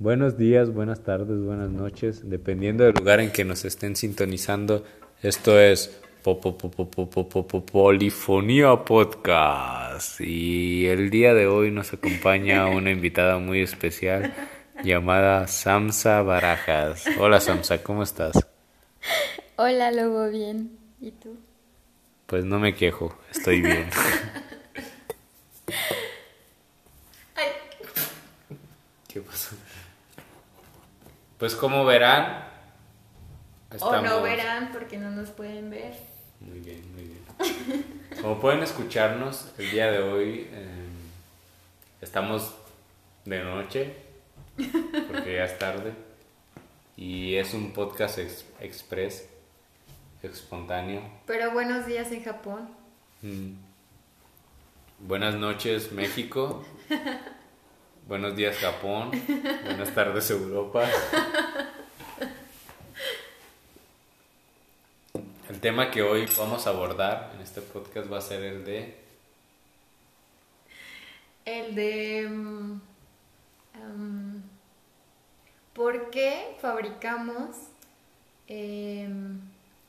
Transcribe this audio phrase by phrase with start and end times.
[0.00, 4.82] Buenos días, buenas tardes, buenas noches, dependiendo del lugar en que nos estén sintonizando.
[5.20, 6.00] Esto es
[7.70, 14.32] Polifonía Podcast y el día de hoy nos acompaña una invitada muy especial
[14.82, 17.04] llamada Samsa Barajas.
[17.18, 18.32] Hola Samsa, ¿cómo estás?
[19.56, 20.78] Hola Lobo, bien.
[21.02, 21.36] ¿Y tú?
[22.24, 23.84] Pues no me quejo, estoy bien.
[29.06, 29.54] ¿Qué pasó?
[31.40, 32.44] Pues como verán...
[33.80, 35.94] O no verán porque no nos pueden ver.
[36.38, 38.00] Muy bien, muy bien.
[38.20, 40.88] Como pueden escucharnos, el día de hoy eh,
[42.00, 42.52] estamos
[43.24, 43.94] de noche,
[44.56, 45.92] porque ya es tarde,
[46.96, 48.18] y es un podcast
[48.60, 49.28] express,
[50.22, 51.02] espontáneo.
[51.26, 52.68] Pero buenos días en Japón.
[53.22, 53.52] Mm.
[54.98, 56.64] Buenas noches México.
[58.06, 59.10] Buenos días Japón.
[59.64, 60.88] Buenas tardes Europa.
[65.48, 68.96] El tema que hoy vamos a abordar en este podcast va a ser el de...
[71.44, 72.28] El de...
[72.28, 72.80] Mm,
[73.82, 74.42] um,
[75.72, 77.56] ¿Por qué fabricamos
[78.46, 79.40] em,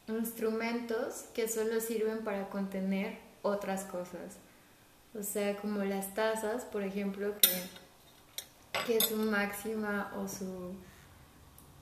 [0.08, 4.38] instrumentos que solo sirven para contener otras cosas?
[5.20, 7.50] O sea, como las tazas, por ejemplo, que
[8.86, 10.76] que su máxima o su,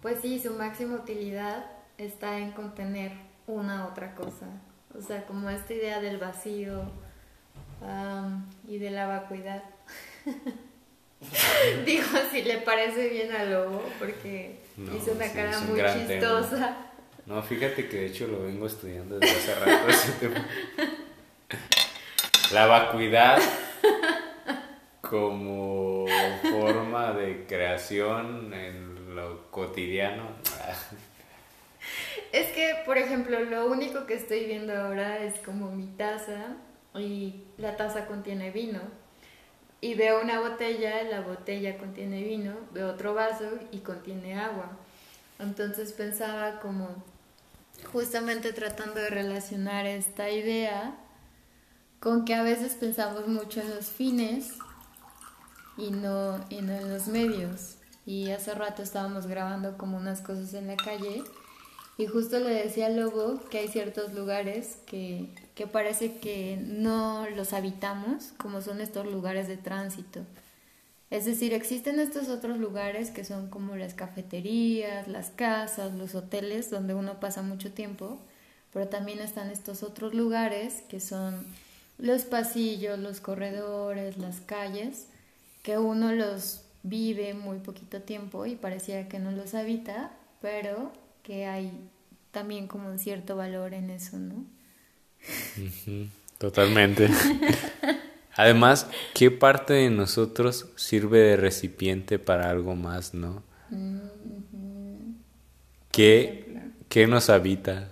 [0.02, 1.66] pues sí, su máxima utilidad
[1.98, 3.12] está en contener
[3.48, 4.48] una otra cosa.
[4.98, 6.84] O sea, como esta idea del vacío
[8.68, 9.64] y de la vacuidad.
[11.86, 16.78] Digo, si le parece bien al lobo, porque hizo una cara muy chistosa.
[17.26, 20.44] No, fíjate que de hecho lo vengo estudiando desde hace rato ese tema.
[22.52, 23.40] La vacuidad
[25.10, 26.06] como
[26.44, 30.24] forma de creación en lo cotidiano.
[32.32, 36.58] Es que, por ejemplo, lo único que estoy viendo ahora es como mi taza
[36.94, 38.80] y la taza contiene vino.
[39.82, 44.78] Y veo una botella, la botella contiene vino, veo otro vaso y contiene agua.
[45.40, 47.04] Entonces pensaba como
[47.92, 50.96] justamente tratando de relacionar esta idea
[52.00, 54.54] con que a veces pensamos mucho en los fines
[55.80, 57.76] y no, y no en los medios.
[58.06, 61.24] Y hace rato estábamos grabando como unas cosas en la calle
[62.00, 67.28] y justo le decía al Lobo que hay ciertos lugares que, que parece que no
[67.36, 70.22] los habitamos, como son estos lugares de tránsito.
[71.10, 76.70] Es decir, existen estos otros lugares que son como las cafeterías, las casas, los hoteles
[76.70, 78.18] donde uno pasa mucho tiempo,
[78.72, 81.46] pero también están estos otros lugares que son
[81.98, 85.08] los pasillos, los corredores, las calles,
[85.62, 90.12] que uno los vive muy poquito tiempo y parecía que no los habita,
[90.42, 90.92] pero
[91.24, 91.72] que hay
[92.32, 94.46] también como un cierto valor en eso, ¿no?
[96.38, 97.10] Totalmente.
[98.36, 103.44] Además, ¿qué parte de nosotros sirve de recipiente para algo más, no?
[105.92, 107.92] ¿Qué, ¿Qué, nos habita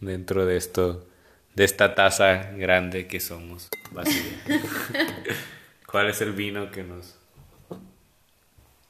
[0.00, 1.06] dentro de esto,
[1.54, 4.22] de esta taza grande que somos, vacía?
[5.90, 7.16] ¿Cuál es el vino que nos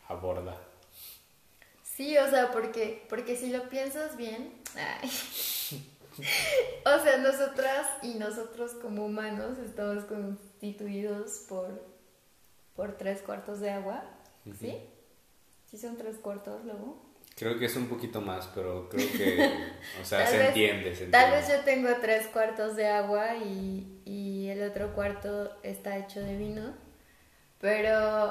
[0.09, 0.57] aborda?
[1.83, 4.53] Sí, o sea, porque, porque si lo piensas bien,
[6.85, 11.83] o sea, nosotras y nosotros como humanos estamos constituidos por,
[12.75, 14.05] por tres cuartos de agua,
[14.59, 14.79] ¿sí?
[15.71, 17.06] ¿Sí son tres cuartos luego?
[17.37, 19.51] Creo que es un poquito más, pero creo que,
[20.01, 24.01] o sea, se, entiende, se, entiende, Tal vez yo tengo tres cuartos de agua y,
[24.07, 26.73] y el otro cuarto está hecho de vino,
[27.61, 28.31] pero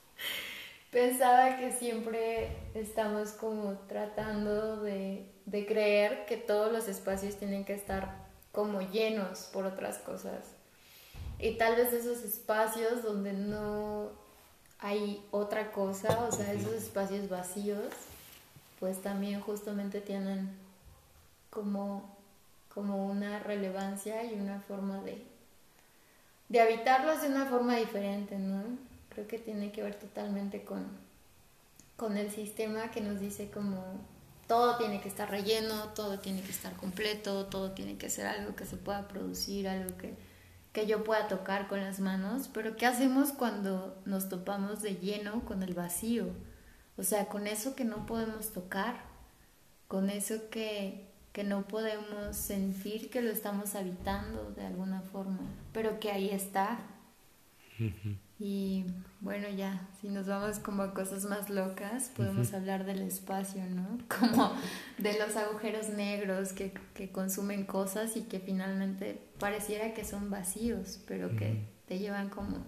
[0.90, 7.74] pensaba que siempre estamos como tratando de, de, creer que todos los espacios tienen que
[7.74, 10.46] estar como llenos por otras cosas.
[11.38, 14.10] Y tal vez esos espacios donde no
[14.80, 17.86] hay otra cosa, o sea, esos espacios vacíos,
[18.78, 20.50] pues también justamente tienen
[21.50, 22.16] como,
[22.72, 25.24] como una relevancia y una forma de,
[26.48, 28.62] de habitarlos de una forma diferente, ¿no?
[29.08, 30.86] Creo que tiene que ver totalmente con,
[31.96, 33.82] con el sistema que nos dice como
[34.46, 38.54] todo tiene que estar relleno, todo tiene que estar completo, todo tiene que ser algo
[38.54, 40.14] que se pueda producir, algo que,
[40.72, 45.44] que yo pueda tocar con las manos, pero ¿qué hacemos cuando nos topamos de lleno
[45.44, 46.26] con el vacío?
[46.98, 48.96] O sea, con eso que no podemos tocar,
[49.88, 55.40] con eso que, que no podemos sentir que lo estamos habitando de alguna forma,
[55.72, 56.78] pero que ahí está.
[58.38, 58.86] Y
[59.20, 63.98] bueno, ya, si nos vamos como a cosas más locas, podemos hablar del espacio, ¿no?
[64.08, 64.54] Como
[64.98, 71.00] de los agujeros negros que, que, consumen cosas y que finalmente pareciera que son vacíos,
[71.06, 72.58] pero que te llevan como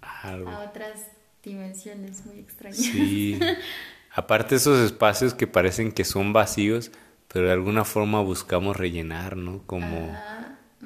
[0.00, 1.06] a otras
[1.42, 2.78] dimensiones muy extrañas.
[2.78, 3.38] Sí.
[4.14, 6.92] Aparte esos espacios que parecen que son vacíos,
[7.28, 9.62] pero de alguna forma buscamos rellenar, ¿no?
[9.66, 10.14] Como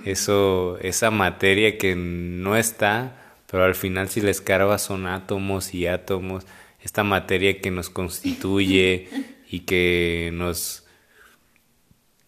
[0.05, 3.17] eso, esa materia que no está,
[3.51, 6.47] pero al final si la escarba son átomos y átomos,
[6.81, 9.09] esta materia que nos constituye
[9.51, 10.85] y que nos,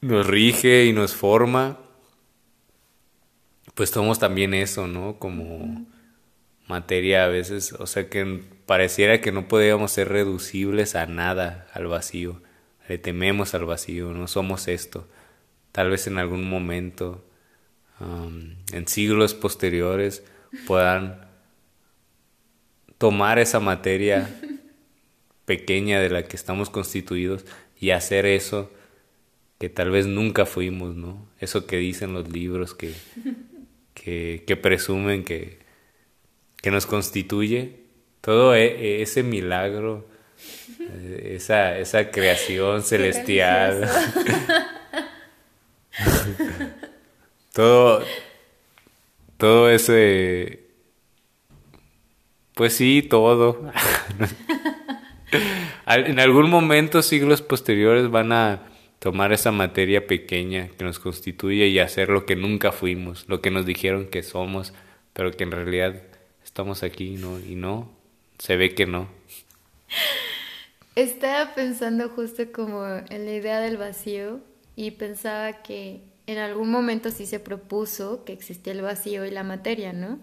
[0.01, 1.79] nos rige y nos forma,
[3.75, 5.21] pues somos también eso, ¿no?
[5.21, 5.87] Como
[6.69, 11.87] materia a veces, o sea que pareciera que no podíamos ser reducibles a nada, al
[11.87, 12.43] vacío,
[12.89, 15.09] le tememos al vacío, no somos esto,
[15.73, 17.25] tal vez en algún momento,
[18.01, 20.23] um, en siglos posteriores,
[20.67, 21.27] puedan
[22.99, 24.29] tomar esa materia
[25.47, 27.47] pequeña de la que estamos constituidos
[27.81, 28.71] y hacer eso
[29.59, 31.27] que tal vez nunca fuimos, ¿no?
[31.41, 32.93] Eso que dicen los libros que,
[33.95, 35.68] que, que presumen que,
[36.63, 37.81] que nos constituye,
[38.21, 40.09] todo e, ese milagro,
[40.81, 43.89] eh, esa, esa creación celestial,
[47.53, 48.05] todo,
[49.37, 50.69] todo ese
[52.59, 53.71] pues sí, todo.
[55.87, 58.63] en algún momento, siglos posteriores, van a
[58.99, 63.53] tomar esa materia pequeña que nos constituye y hacer lo que nunca fuimos, lo que
[63.53, 64.75] nos dijeron que somos,
[65.13, 66.03] pero que en realidad
[66.49, 67.39] estamos aquí ¿no?
[67.39, 67.91] y no,
[68.39, 69.07] se ve que no.
[70.97, 74.41] Estaba pensando justo como en la idea del vacío
[74.75, 79.45] y pensaba que en algún momento sí se propuso que existía el vacío y la
[79.45, 80.19] materia, ¿no?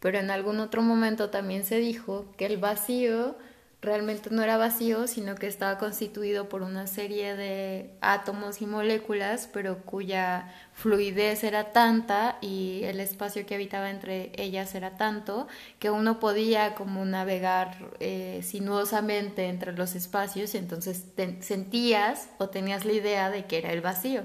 [0.00, 3.36] pero en algún otro momento también se dijo que el vacío
[3.82, 9.48] realmente no era vacío, sino que estaba constituido por una serie de átomos y moléculas,
[9.52, 15.48] pero cuya fluidez era tanta y el espacio que habitaba entre ellas era tanto
[15.78, 21.04] que uno podía como navegar eh, sinuosamente entre los espacios y entonces
[21.40, 24.24] sentías o tenías la idea de que era el vacío.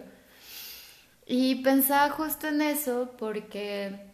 [1.25, 4.13] Y pensaba justo en eso porque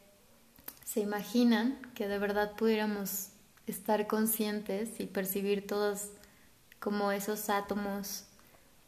[0.91, 3.29] ¿Se imaginan que de verdad pudiéramos
[3.71, 6.09] estar conscientes y percibir todos
[6.79, 8.25] como esos átomos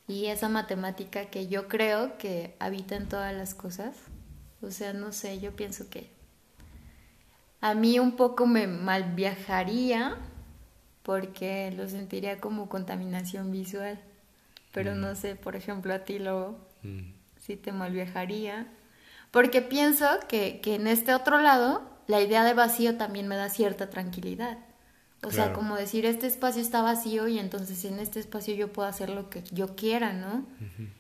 [0.08, 3.96] y esa matemática que yo creo que habita en todas las cosas?
[4.62, 6.10] O sea, no sé, yo pienso que
[7.62, 10.18] a mí un poco me mal viajaría
[11.04, 14.00] porque lo sentiría como contaminación visual.
[14.74, 15.16] Pero no mm.
[15.16, 17.14] sé, por ejemplo, a ti lo mm.
[17.40, 18.68] sí te mal viajaría.
[19.32, 23.50] Porque pienso que, que en este otro lado la idea de vacío también me da
[23.50, 24.58] cierta tranquilidad.
[25.24, 28.88] O sea, como decir, este espacio está vacío y entonces en este espacio yo puedo
[28.88, 30.46] hacer lo que yo quiera, ¿no?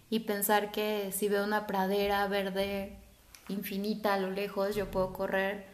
[0.10, 2.94] Y pensar que si veo una pradera verde
[3.50, 5.66] infinita a lo lejos, yo puedo correr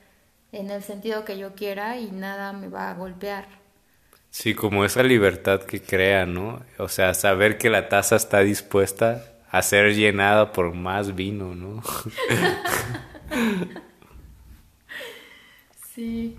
[0.51, 3.47] en el sentido que yo quiera y nada me va a golpear.
[4.31, 6.61] Sí, como esa libertad que crea, ¿no?
[6.77, 11.81] O sea, saber que la taza está dispuesta a ser llenada por más vino, ¿no?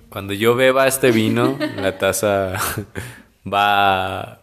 [0.08, 2.54] Cuando yo beba este vino, la taza
[3.46, 4.40] va,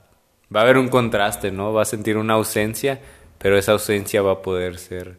[0.54, 1.74] va a haber un contraste, ¿no?
[1.74, 3.00] Va a sentir una ausencia,
[3.38, 5.18] pero esa ausencia va a poder ser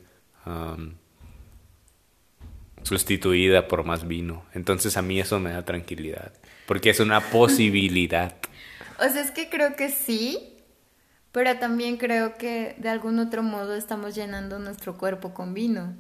[2.83, 4.45] sustituida por más vino.
[4.55, 6.33] Entonces a mí eso me da tranquilidad,
[6.67, 8.35] porque es una posibilidad.
[9.00, 10.57] O sea, es que creo que sí,
[11.31, 15.95] pero también creo que de algún otro modo estamos llenando nuestro cuerpo con vino.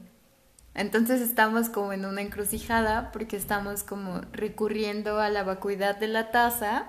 [0.78, 6.30] Entonces estamos como en una encrucijada porque estamos como recurriendo a la vacuidad de la
[6.30, 6.86] taza,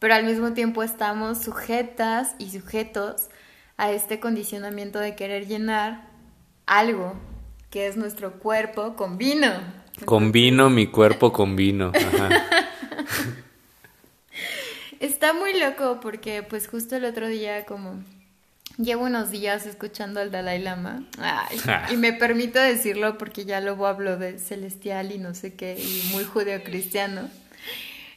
[0.00, 3.28] pero al mismo tiempo estamos sujetas y sujetos
[3.76, 6.08] a este condicionamiento de querer llenar
[6.66, 7.14] algo
[7.70, 9.52] que es nuestro cuerpo con vino.
[10.04, 11.92] Con vino, mi cuerpo con vino.
[14.98, 18.02] Está muy loco porque pues justo el otro día como
[18.78, 21.02] Llevo unos días escuchando al Dalai Lama
[21.92, 26.10] y me permito decirlo porque ya luego hablo de celestial y no sé qué y
[26.12, 27.28] muy judeocristiano.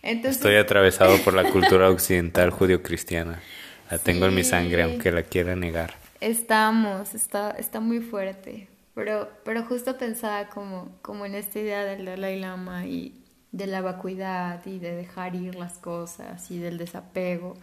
[0.03, 0.37] Entonces...
[0.37, 3.41] Estoy atravesado por la cultura occidental judeocristiana.
[3.89, 5.95] La tengo en mi sangre aunque la quiera negar.
[6.19, 8.67] Estamos, está, está muy fuerte.
[8.93, 13.19] Pero, pero justo pensaba como, como en esta idea del Dalai Lama y
[13.51, 17.57] de la vacuidad y de dejar ir las cosas y del desapego.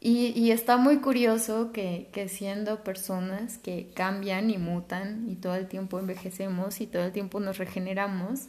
[0.00, 5.98] Y, está muy curioso que, siendo personas que cambian y mutan y todo el tiempo
[5.98, 8.46] envejecemos y todo el tiempo nos regeneramos,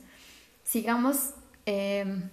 [0.63, 1.31] sigamos
[1.65, 2.29] em,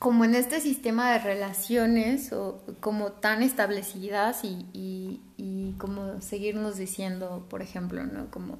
[0.00, 6.76] como en este sistema de relaciones o como tan establecidas y, y, y, como seguirnos
[6.76, 8.28] diciendo, por ejemplo, ¿no?
[8.30, 8.58] Como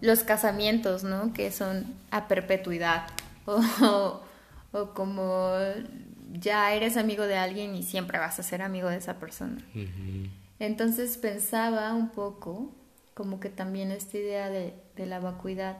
[0.00, 1.32] los casamientos, ¿no?
[1.32, 3.08] Que son a perpetuidad
[3.46, 4.20] o,
[4.72, 5.52] o, como
[6.40, 9.58] ya eres amigo de alguien y siempre vas a ser amigo de esa persona.
[10.58, 12.72] Entonces pensaba un poco
[13.14, 15.78] como que también esta idea de, de la vacuidad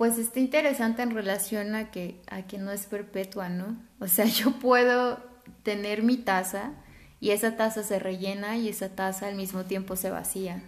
[0.00, 3.76] pues está interesante en relación a que, a que no es perpetua, ¿no?
[3.98, 5.20] O sea, yo puedo
[5.62, 6.72] tener mi taza
[7.20, 10.62] y esa taza se rellena y esa taza al mismo tiempo se vacía.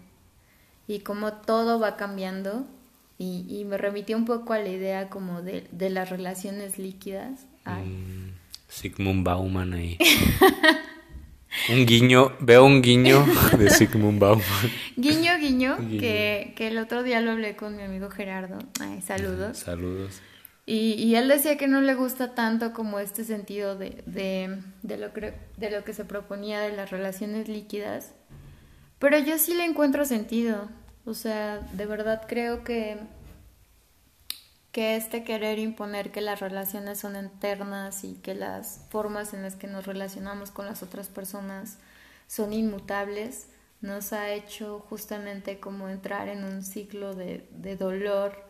[0.87, 2.66] Y como todo va cambiando,
[3.16, 7.46] y, me remití un poco a la idea como de, de las relaciones líquidas.
[7.64, 8.22] Mm,
[8.73, 9.99] Sigmund Bauman ahí.
[11.69, 13.26] Un guiño, veo un guiño
[13.59, 14.47] de Sigmund Bauman.
[14.97, 18.59] Guiño, guiño, Que, que, el otro día lo hablé con mi amigo Gerardo.
[18.81, 19.59] Ay, saludos.
[19.59, 20.23] saludos.
[20.64, 24.97] Y, y, él decía que no le gusta tanto como este sentido de, de, de,
[24.97, 28.14] lo, de lo que se proponía de las relaciones líquidas.
[28.99, 30.71] Pero yo sí le encuentro sentido.
[31.05, 32.97] O sea, de verdad creo que
[34.73, 39.55] que este querer imponer que las relaciones son eternas y que las formas en las
[39.55, 41.79] que nos relacionamos con las otras personas
[42.26, 43.49] son inmutables,
[43.83, 47.47] nos ha hecho justamente como entrar en un ciclo de,
[47.79, 48.49] dolor,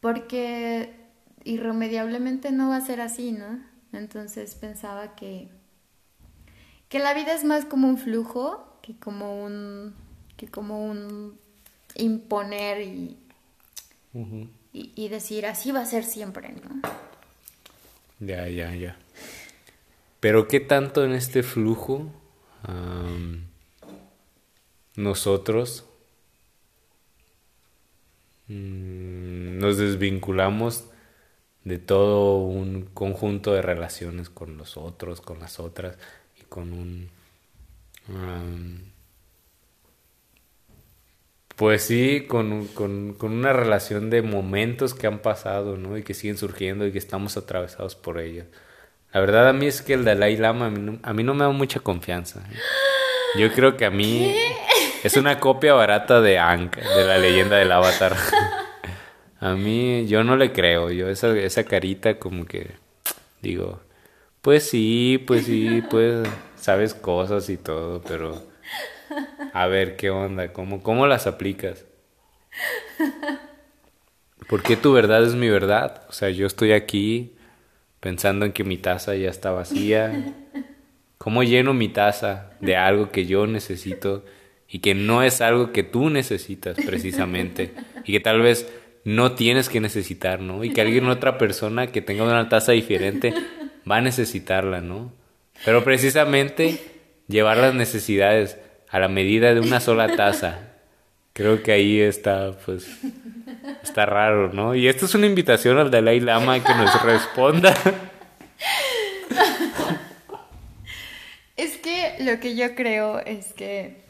[0.00, 0.94] porque
[1.42, 3.58] irremediablemente no va a ser así, ¿no?
[3.92, 5.48] Entonces pensaba que,
[6.88, 9.94] que la vida es más como un flujo que como un,
[10.36, 11.38] que como un
[11.96, 13.18] imponer y
[14.76, 16.82] y, decir así va a ser siempre, ¿no?
[18.18, 18.96] Ya, ya, ya.
[20.18, 22.10] Pero ¿qué tanto en este flujo
[24.96, 25.84] nosotros
[28.48, 30.86] mm, nos desvinculamos
[31.62, 35.96] de todo un conjunto de relaciones con los otros, con las otras
[36.40, 37.10] y con un
[41.56, 45.96] pues sí, con, con, con, una relación de momentos que han pasado, ¿no?
[45.96, 48.46] Y que siguen surgiendo y que estamos atravesados por ellos.
[49.12, 51.78] La verdad a mí es que el Dalai Lama a mí no, me da mucha
[51.78, 52.40] confianza.
[52.40, 52.56] ¿eh?
[53.38, 54.34] Yo creo que a mí
[55.04, 58.16] es una copia barata de Ankh, de la leyenda del avatar.
[59.38, 62.72] a mí yo no le creo, yo esa, esa carita como que
[63.40, 63.80] digo,
[64.42, 68.42] pues sí, pues sí, pues sabes cosas y todo, pero
[69.52, 70.52] a ver, ¿qué onda?
[70.52, 71.84] ¿Cómo, cómo las aplicas?
[74.48, 76.02] ¿Por qué tu verdad es mi verdad?
[76.08, 77.34] O sea, yo estoy aquí
[78.00, 80.34] pensando en que mi taza ya está vacía.
[81.18, 84.24] ¿Cómo lleno mi taza de algo que yo necesito
[84.68, 87.72] y que no es algo que tú necesitas precisamente
[88.04, 88.70] y que tal vez
[89.04, 90.64] no tienes que necesitar, ¿no?
[90.64, 93.34] Y que alguien, otra persona que tenga una taza diferente
[93.90, 95.12] va a necesitarla, ¿no?
[95.64, 96.80] Pero precisamente
[97.28, 98.58] llevar las necesidades
[98.94, 100.60] a la medida de una sola taza.
[101.32, 102.86] Creo que ahí está, pues,
[103.82, 104.76] está raro, ¿no?
[104.76, 107.74] Y esto es una invitación al Dalai Lama que nos responda.
[111.56, 114.04] Es que lo que yo creo es que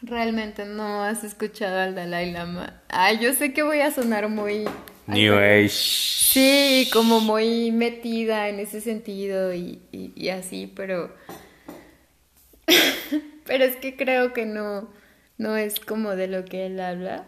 [0.00, 2.80] realmente no has escuchado al Dalai Lama.
[2.88, 4.64] Ay, yo sé que voy a sonar muy...
[5.06, 5.68] New Age.
[5.68, 11.14] Sí, como muy metida en ese sentido y, y así, pero
[13.48, 14.88] pero es que creo que no,
[15.38, 17.24] no es como de lo que él habla.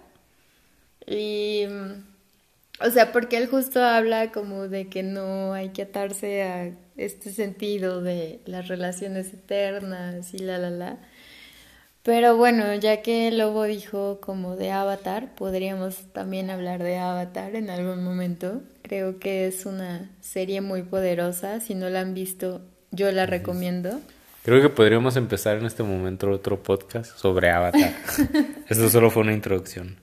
[1.06, 1.64] Y,
[2.78, 7.32] o sea, porque él justo habla como de que no hay que atarse a este
[7.32, 10.98] sentido de las relaciones eternas y la, la, la.
[12.02, 17.70] Pero bueno, ya que Lobo dijo como de Avatar, podríamos también hablar de Avatar en
[17.70, 18.60] algún momento.
[18.82, 21.60] Creo que es una serie muy poderosa.
[21.60, 22.60] Si no la han visto,
[22.90, 24.00] yo la recomiendo.
[24.42, 27.92] Creo que podríamos empezar en este momento otro podcast sobre Avatar.
[28.68, 29.96] Esto solo fue una introducción.